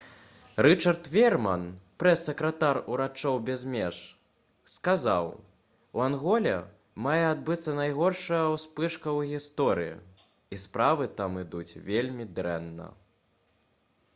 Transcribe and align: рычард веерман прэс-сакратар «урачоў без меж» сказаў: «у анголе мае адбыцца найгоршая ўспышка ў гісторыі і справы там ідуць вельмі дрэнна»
рычард 0.65 1.03
веерман 1.15 1.63
прэс-сакратар 2.03 2.77
«урачоў 2.93 3.35
без 3.49 3.65
меж» 3.73 3.99
сказаў: 4.75 5.27
«у 5.99 6.03
анголе 6.05 6.55
мае 7.09 7.21
адбыцца 7.35 7.77
найгоршая 7.81 8.41
ўспышка 8.55 9.13
ў 9.17 9.31
гісторыі 9.35 9.95
і 10.57 10.61
справы 10.65 11.11
там 11.21 11.39
ідуць 11.45 11.79
вельмі 11.93 12.27
дрэнна» 12.41 12.89